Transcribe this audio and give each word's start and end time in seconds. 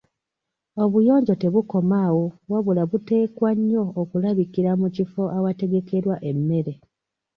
Obuyonjo 0.83 1.33
tebukoma 1.41 1.95
awo 2.07 2.25
wabula 2.51 2.83
buteekwa 2.91 3.49
nnyo 3.57 3.83
okulabikira 4.01 4.71
mu 4.81 4.87
kifo 4.95 5.23
awategekerwa 5.37 6.15
emmere. 6.29 6.73